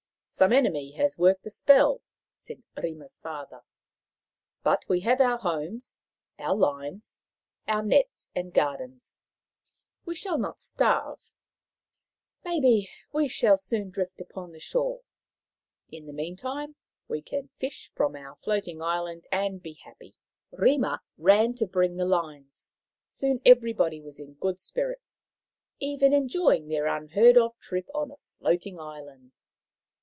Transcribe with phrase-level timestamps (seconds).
[0.41, 1.99] "Some enemy has worked a spell,"
[2.37, 3.63] said Rima's father."
[4.63, 5.99] But we have our homes,
[6.39, 7.19] our lines,
[7.67, 9.19] our nets and gardens.
[10.05, 11.19] We shall not starve.
[12.45, 15.01] Maybe we shall soon drift upon the shore.
[15.89, 16.75] In the meantime
[17.09, 20.15] we can fish from our floating island and be happy."
[20.51, 22.73] Rima ran to bring the lines.
[23.09, 25.19] Soon everybody was in good spirits,
[25.81, 29.37] even enjoying their unheard of trip on a floating island.